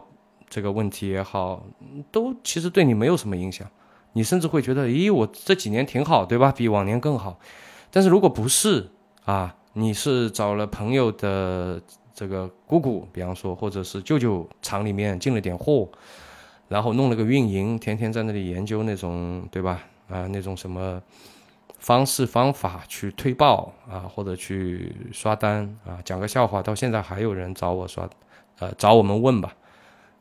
[0.50, 1.64] 这个问题也好，
[2.12, 3.68] 都其实对你没有什么影响。
[4.14, 6.52] 你甚至会觉得，咦，我这几年挺好，对吧？
[6.52, 7.38] 比往年更好。
[7.92, 8.90] 但是如果不是
[9.26, 11.80] 啊，你是找了朋友的
[12.14, 15.88] 这个姑姑，比方说，或者是舅舅厂里面进了点货，
[16.68, 19.84] 然后弄了个运营，天天在那里研究那种，对吧？
[20.10, 21.02] 啊，那种什么
[21.80, 28.10] 方式方法去推爆啊，或者去刷单啊，讲个笑话，到现在还有人找我刷，
[28.60, 29.56] 呃，找我们问吧，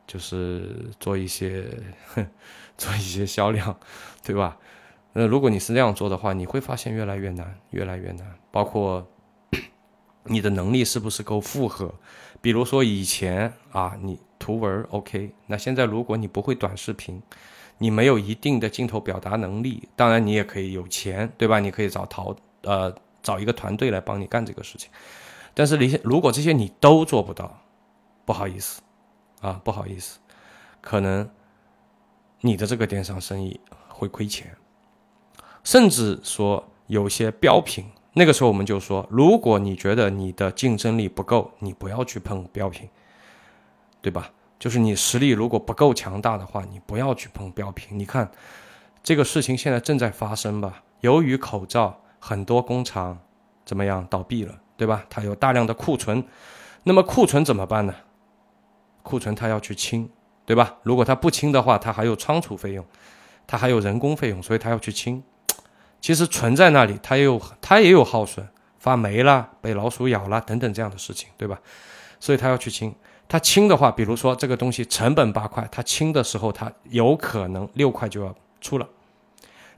[0.05, 1.65] 就是做一些
[2.77, 3.75] 做一些销量，
[4.23, 4.57] 对吧？
[5.13, 8.35] 那如果你是那样做的话，你会发现越来越难，越来越难。
[8.51, 9.07] 包括
[10.25, 11.93] 你的能力是不是够复合？
[12.39, 17.21] 比如说以前啊，你图文 OK，那现在如果你不会短视频。
[17.77, 21.59] 你没有一定的镜头表达能力，当然你也可以有钱，对吧？
[21.59, 24.89] 你可以找淘呃找一个团队来帮你干这个事情。
[25.53, 27.59] 但是你如果这些你都做不到，
[28.25, 28.81] 不好意思
[29.41, 30.19] 啊，不好意思，
[30.81, 31.29] 可能
[32.41, 34.55] 你的这个电商生意会亏钱，
[35.63, 42.89] 甚至说有些标品，那个时候我们就说，如果你觉得你的竞争力不够，你不要去碰标品，
[44.01, 44.31] 对吧？
[44.59, 47.97] 就是你实力如果不够强大的话，你不要去碰标品。
[47.97, 48.29] 你看
[49.03, 50.83] 这个事情现在正在发生吧？
[51.01, 53.19] 由于口罩，很多工厂
[53.65, 55.05] 怎么样倒闭了，对吧？
[55.09, 56.23] 它有大量的库存，
[56.83, 57.93] 那么库存怎么办呢？
[59.03, 60.09] 库存它要去清，
[60.45, 60.77] 对吧？
[60.83, 62.83] 如果它不清的话，它还有仓储费用，
[63.45, 65.23] 它还有人工费用，所以它要去清。
[66.01, 68.47] 其实存在那里，它也有它也有耗损，
[68.79, 71.59] 发霉了、被老鼠咬了等等这样的事情，对吧？
[72.19, 72.93] 所以它要去清。
[73.27, 78.87] 它轻的话，比如说这个东西成本八块，它轻的时候它有可能六块就要出了。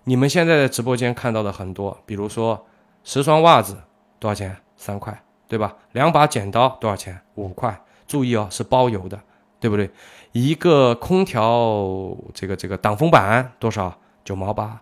[0.04, 2.68] 你们现在在直播间看到的很多，比如说
[3.04, 3.78] 十双袜子
[4.20, 4.56] 多少钱？
[4.78, 5.76] 三块，对吧？
[5.92, 7.20] 两把剪刀多少钱？
[7.36, 7.80] 五块。
[8.08, 9.20] 注意哦，是包邮的，
[9.60, 9.90] 对不对？
[10.32, 14.00] 一个空调这个这个挡风板多少？
[14.24, 14.82] 九毛八，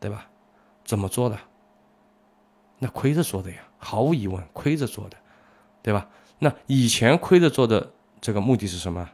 [0.00, 0.26] 对吧？
[0.84, 1.36] 怎么做的？
[2.78, 5.16] 那亏着做的呀，毫无疑问亏着做的，
[5.82, 6.06] 对吧？
[6.40, 9.08] 那以前亏着做的这个目的是什么？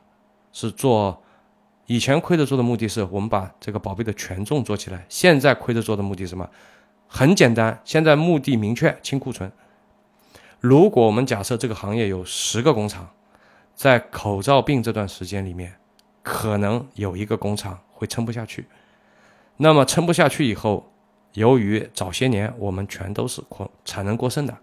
[0.53, 1.23] 是做
[1.87, 5.05] 以前亏着做的目的是我们把这个宝贝的权重做起来。
[5.09, 6.49] 现在亏着做的目的是什么？
[7.09, 9.51] 很简单，现在目的明确，清库存。
[10.61, 13.11] 如果我们假设这个行业有十个工厂，
[13.75, 15.75] 在口罩病这段时间里面，
[16.23, 18.67] 可能有一个工厂会撑不下去。
[19.59, 20.91] 那么撑不下去以后，
[21.35, 24.57] 由于早些年我们全都是过产能过剩的，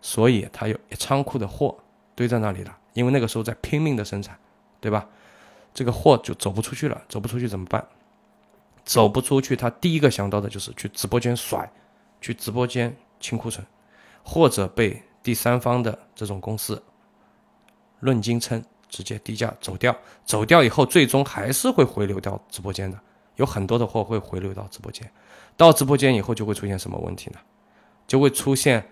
[0.00, 1.76] 所以它有仓库的货。
[2.16, 4.36] 堆在那里了，因为那个时候在拼命的生产，
[4.80, 5.06] 对吧？
[5.72, 7.86] 这个货就走不出去了，走不出去怎么办？
[8.82, 11.70] 走不出去，他第一个想到的就是去直播间甩，
[12.20, 13.64] 去直播间清库存，
[14.24, 16.82] 或者被第三方的这种公司
[18.00, 19.94] 论斤称，直接低价走掉。
[20.24, 22.98] 走掉以后，最终还是会回流到直播间的，
[23.34, 25.06] 有很多的货会回流到直播间。
[25.58, 27.38] 到直播间以后，就会出现什么问题呢？
[28.06, 28.88] 就会出现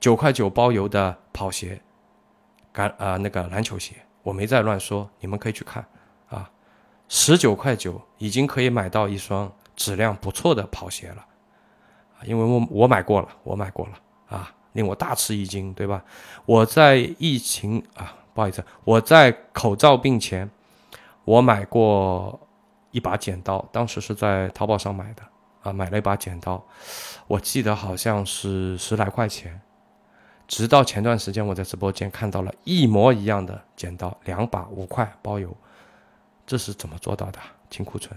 [0.00, 1.82] 九块九包邮的跑鞋。
[2.76, 5.82] 橄啊，那个篮球鞋，我没在乱说，你们可以去看
[6.28, 6.50] 啊，
[7.08, 11.24] 十九块九已经可以买到一双质量不错的跑鞋了，
[12.24, 13.92] 因为我我买过了，我买过了
[14.28, 16.04] 啊，令我大吃一惊，对吧？
[16.44, 20.50] 我在疫情啊，不好意思，我在口罩病前，
[21.24, 22.38] 我买过
[22.90, 25.22] 一把剪刀，当时是在淘宝上买的
[25.62, 26.62] 啊，买了一把剪刀，
[27.26, 29.58] 我记得好像是十来块钱。
[30.48, 35.54] 直到前段时间，我在直播间看到了一模一样的剪刀，两把五块包邮，
[36.46, 37.38] 这是怎么做到的？
[37.68, 38.16] 清库存，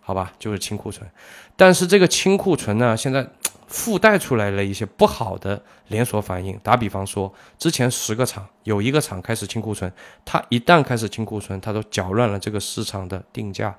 [0.00, 1.06] 好吧，就是清库存。
[1.54, 3.28] 但是这个清库存呢，现在
[3.66, 6.58] 附带出来了一些不好的连锁反应。
[6.62, 9.92] 打比方说，之前十个厂有一个厂开始清库存，
[10.24, 13.76] 它一旦开始清库存，它都搅乱了这个市场的定价，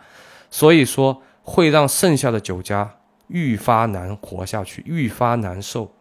[0.51, 2.97] 所以说会让剩下的酒家
[3.29, 5.91] 愈发难活下去，愈发难受。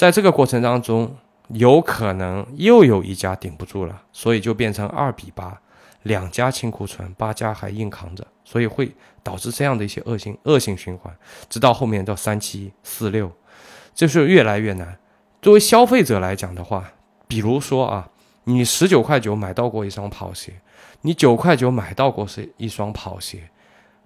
[0.00, 1.14] 在这个过程当中，
[1.48, 5.60] 有可能又有一家顶不住了，所以就变成二比八，
[6.04, 8.90] 两家清库存，八家还硬扛着，所以会
[9.22, 11.14] 导致这样的一些恶性恶性循环，
[11.50, 13.30] 直到后面到三七四六，
[13.94, 14.96] 就是越来越难。
[15.42, 16.92] 作为消费者来讲的话，
[17.28, 18.08] 比如说啊，
[18.44, 20.62] 你十九块九买到过一双跑鞋，
[21.02, 23.50] 你九块九买到过是一双跑鞋，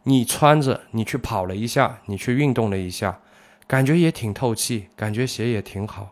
[0.03, 3.21] 你穿着你去跑了一下，你去运动了一下。
[3.67, 6.11] 感觉也挺透气，感觉鞋也挺好，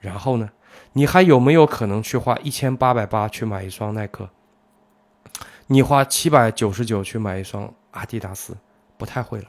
[0.00, 0.50] 然后呢，
[0.92, 4.28] 你还有没有可能去花一千八百八去买一双耐克？
[5.68, 8.56] 你花七百九十九去买一双阿迪达斯？
[8.96, 9.46] 不太会了，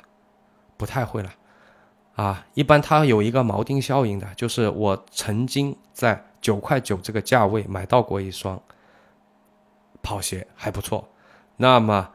[0.78, 1.34] 不太会了，
[2.16, 8.62] 啊，一般它有一个锚定效应的，就是我曾经在九块九这个价位买到过一双
[10.02, 11.10] 跑鞋，还不错，
[11.58, 12.12] 那么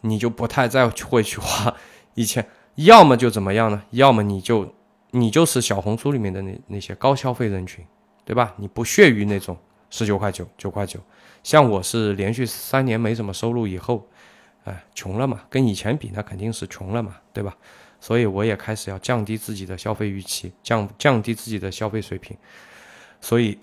[0.00, 1.74] 你就不太再会去花
[2.14, 2.46] 一千。
[2.76, 3.82] 要么就怎么样呢？
[3.90, 4.74] 要么你就
[5.10, 7.84] 你就是小红书里面的那那些高消费人群，
[8.24, 8.54] 对吧？
[8.56, 9.56] 你不屑于那种
[9.90, 10.98] 十九块九、九块九。
[11.42, 14.08] 像我是连续三年没什么收入以后，
[14.64, 17.56] 哎，穷了嘛，跟以前比那肯定是穷了嘛，对吧？
[18.00, 22.36] 所以我也开始要降低自己的消费预期，降降低自己的消费水平，
[23.20, 23.58] 所以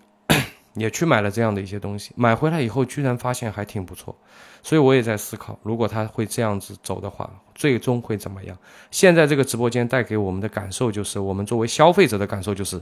[0.74, 2.12] 也去买了这样的一些东西。
[2.16, 4.16] 买回来以后，居然发现还挺不错。
[4.64, 8.56] 所以我也在思考，如果他会这样子走的话，最终会怎么样？
[8.92, 12.80] 现在这个直播间带给我们的感受就是，我们作为消费者的感受就是，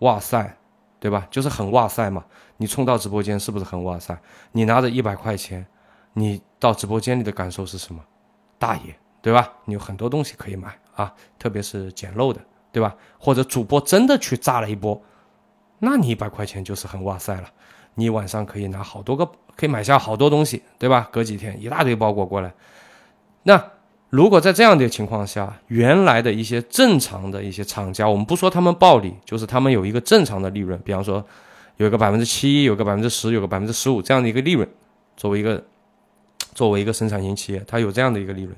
[0.00, 0.56] 哇塞，
[1.00, 1.26] 对吧？
[1.30, 2.24] 就是很哇塞嘛。
[2.58, 4.16] 你冲到直播间是不是很哇塞？
[4.52, 5.66] 你拿着一百块钱，
[6.12, 8.04] 你到直播间里的感受是什么？
[8.58, 9.50] 大爷，对吧？
[9.64, 12.40] 你有很多东西可以买啊，特别是捡漏的，
[12.70, 12.94] 对吧？
[13.18, 15.02] 或者主播真的去炸了一波，
[15.84, 17.48] 那你一百块钱就是很哇塞了。
[17.94, 19.26] 你晚上可以拿好多个，
[19.56, 21.08] 可以买下好多东西，对吧？
[21.12, 22.54] 隔几天一大堆包裹过来，
[23.42, 23.62] 那
[24.08, 31.22] 如果在这样的情况下，原来的一些正常的一些厂家，我们不说他们暴利，就是他们有一个正常的利润，比方说
[31.76, 34.66] 有一个百分之七，有个百分之十，有个百分之十五这样的一个利润，
[35.16, 35.62] 作为一个
[36.54, 38.56] 作为一个生产型企业，它有这样的一个利润，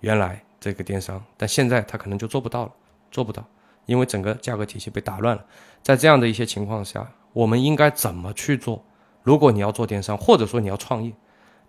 [0.00, 2.72] 原来这个电商，但现在它可能就做不到了，
[3.10, 3.42] 做不到，
[3.86, 5.44] 因为整个价格体系被打乱了。
[5.82, 8.84] 在这样的一些情况下，我们应该怎么去做？
[9.22, 11.12] 如果你要做电商，或者说你要创业，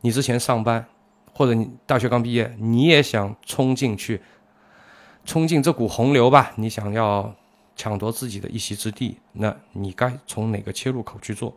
[0.01, 0.85] 你之前上班，
[1.33, 4.21] 或者你大学刚毕业，你也想冲进去，
[5.25, 6.51] 冲进这股洪流吧？
[6.55, 7.33] 你想要
[7.75, 11.55] 抢夺自己的一席之地，那你该从哪个切入口去做？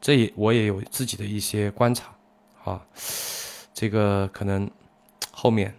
[0.00, 2.14] 这我也有自己的一些观察，
[2.64, 2.80] 啊，
[3.72, 4.70] 这个可能
[5.32, 5.74] 后面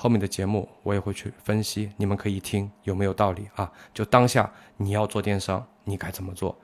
[0.00, 3.68] 后面的节目我也会去分析，你们可以听有没有道理啊？
[3.92, 6.56] 就当下你要做电商，你该怎么做？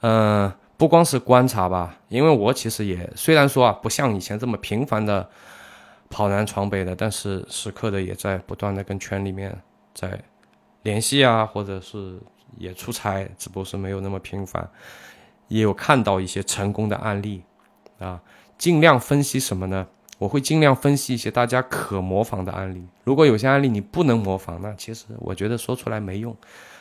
[0.00, 0.50] 嗯。
[0.80, 5.28] 不光是观察吧，因为我其实也虽然说啊，不像以前这么频繁的
[6.08, 9.54] 跑南闯北的，但是时刻的也在不断的跟圈里面
[9.92, 10.18] 在
[10.82, 12.18] 联系啊，或者是
[12.56, 14.66] 也出差，只不过是没有那么频繁，
[15.48, 17.44] 也有看到一些成功的案例
[17.98, 18.18] 啊，
[18.56, 19.86] 尽量分析什么呢？
[20.20, 22.86] 我会尽量分析一些大家可模仿的案例。
[23.04, 26.36] 如果有些案例你不能模仿，那其实我觉得说出来没用。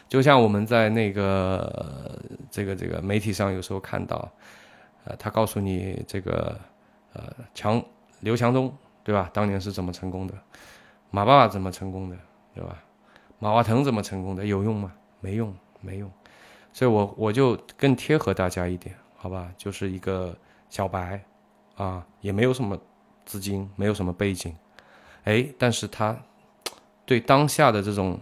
[0.09, 2.19] 就像我们在那个
[2.51, 4.29] 这个这个媒体上有时候看到，
[5.05, 6.59] 呃，他告诉你这个
[7.13, 7.81] 呃强
[8.19, 8.75] 刘强东
[9.05, 9.29] 对吧？
[9.31, 10.33] 当年是怎么成功的？
[11.09, 12.17] 马爸爸怎么成功的？
[12.53, 12.83] 对吧？
[13.39, 14.45] 马化腾怎么成功的？
[14.45, 14.91] 有用吗？
[15.21, 16.11] 没用，没用。
[16.73, 19.49] 所以我我就更贴合大家一点，好吧？
[19.55, 20.35] 就是一个
[20.69, 21.23] 小白
[21.75, 22.77] 啊，也没有什么
[23.29, 24.55] 资金，没有什么背景，
[25.23, 26.17] 哎，但是他
[27.05, 28.19] 对当下的这种。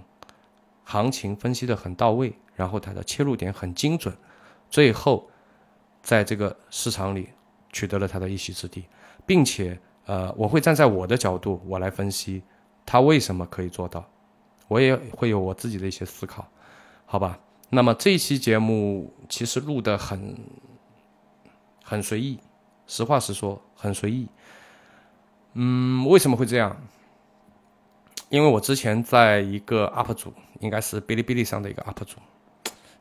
[0.89, 4.15] 行情分析的很到位，然后他的切入点很精准，
[4.69, 5.29] 最后
[6.01, 7.27] 在这个市场里
[7.73, 8.85] 取得了他的一席之地，
[9.25, 12.41] 并且呃，我会站在我的角度，我来分析
[12.85, 14.09] 他为什么可以做到，
[14.69, 16.47] 我也会有我自己的一些思考，
[17.05, 17.37] 好吧？
[17.69, 20.37] 那么这期节目其实录的很
[21.83, 22.39] 很随意，
[22.85, 24.25] 实话实说，很随意。
[25.59, 26.77] 嗯，为什么会这样？
[28.29, 32.17] 因为我之前在一个 UP 主，应该是哔哩哔哩上的一个 UP 主，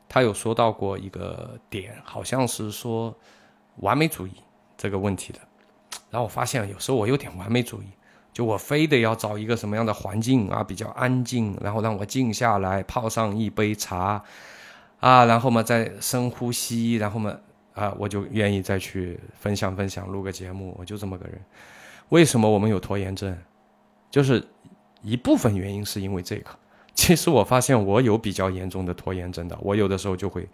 [0.09, 3.15] 他有说到过一个点，好像是说
[3.75, 4.31] 完美主义
[4.75, 5.39] 这个问题的。
[6.09, 7.85] 然后我发现有时候我有点完美主义，
[8.33, 14.23] 就我非得要找一个什么样的环境啊，比较安静，然后让我静下来，泡上一杯茶，
[14.99, 17.37] 啊，然后嘛再深呼吸，然后嘛
[17.75, 21.39] 啊，我就愿意再去分享分享，录个节目，我就这么个人。
[22.09, 23.37] 为什么我们有拖延症？
[24.11, 24.47] 就是。
[25.03, 26.49] 一部分原因是因为这个，
[26.93, 30.49] 其实我发现我有比较严重的拖延症的，我有的时候就会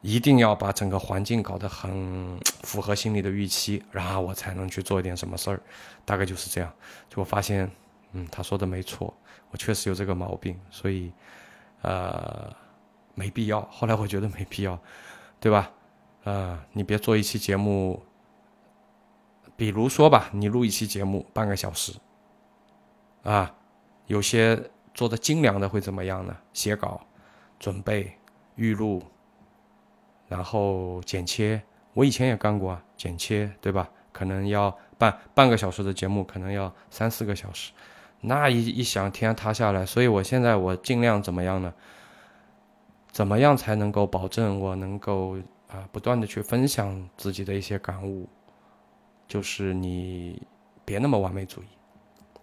[0.00, 5.60] 一定要把整个环境搞得很符合心里的预期，然后我才能去做一点什么事儿，
[6.04, 6.72] 大概就是这样。
[7.10, 7.68] 就我发现，
[8.12, 9.12] 嗯，他说的没错，
[9.50, 11.12] 我确实有这个毛病，所以
[11.82, 12.50] 呃
[13.14, 13.60] 没必要。
[13.72, 14.78] 后来我觉得没必要，
[15.40, 15.70] 对吧？
[16.22, 18.00] 呃，你别做一期节目，
[19.56, 21.92] 比如说吧，你录一期节目半个小时。
[23.22, 23.54] 啊，
[24.06, 24.60] 有些
[24.92, 26.36] 做的精良的会怎么样呢？
[26.52, 27.00] 写稿、
[27.58, 28.12] 准备、
[28.56, 29.02] 预录，
[30.28, 31.62] 然后剪切。
[31.94, 33.88] 我以前也干过啊，剪切，对吧？
[34.12, 37.72] 可能要半半个小时的节目，可能要三四个小时。
[38.20, 39.86] 那一一想，天塌下来。
[39.86, 41.72] 所以我现在我尽量怎么样呢？
[43.10, 45.36] 怎么样才能够保证我能够
[45.68, 48.28] 啊不断的去分享自己的一些感悟？
[49.32, 50.42] 就是你
[50.84, 51.66] 别那么完美主义。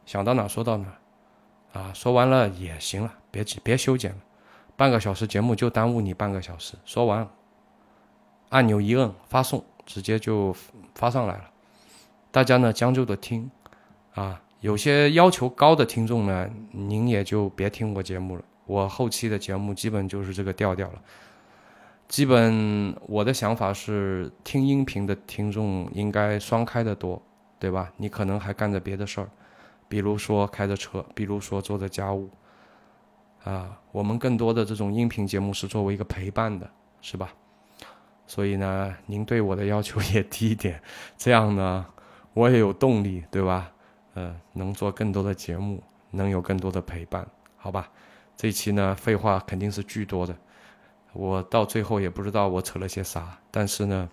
[0.08, 0.88] 想到哪说到哪，
[1.72, 4.18] 啊，说完了也行了，别别修剪了，
[4.76, 6.74] 半个小时节目就耽误你半个小时。
[6.86, 7.30] 说完，
[8.50, 10.52] 按钮一摁发送，直接就
[10.96, 11.52] 发上来了。
[12.32, 13.52] 大家呢将就的听，
[14.16, 18.44] 啊，有些要求高的听众呢，您也就别听我节目了。
[18.66, 21.00] 我后期的节目基本就是这个调调了。
[22.10, 27.22] 基本我的想法是，听音频的听众应该双开的多，
[27.60, 27.94] 对吧？
[27.98, 29.30] 你可能还干着别的事儿。
[29.88, 32.28] 比如说开着车，比如说做着家务，
[33.44, 36.68] 啊，我们更多的这种音频节目是作为一个陪伴的，
[37.00, 37.32] 是吧？
[38.26, 40.82] 所以呢，您对我的要求也低一点，
[41.16, 41.86] 这样呢，
[42.34, 43.72] 我也有动力，对吧？
[44.16, 47.88] 呃，能做更多的节目，能有更多的陪伴，好吧？
[48.36, 50.36] 这期呢，废话肯定是巨多的，
[51.14, 54.10] 我到最后也不知道我扯了些啥，但是呢，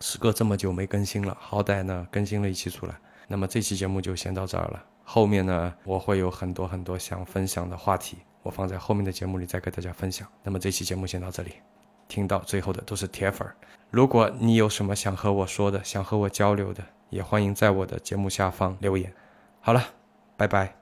[0.00, 2.94] 时隔这么久没更新了，好歹呢更新了一期出来，
[3.26, 4.84] 那么这期节目就先到这儿了。
[5.02, 10.28] 后面呢，我会有很多很多想分享的话题，我放在后面的节目里再给大家分享。
[10.42, 11.54] 那么这期节目先到这里，
[12.06, 13.56] 听到最后的都是铁粉儿。
[13.90, 19.12] 如果你有什么想和我说的，想和我交流的，也欢迎在我的节目下方留言。
[19.60, 19.82] 好了，
[20.36, 20.79] 拜拜。